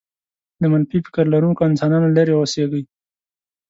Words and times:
له 0.61 0.67
منفي 0.73 0.97
فکر 1.05 1.23
لرونکو 1.33 1.61
انسانانو 1.69 2.07
لرې 2.15 2.33
اوسېږئ. 2.37 2.83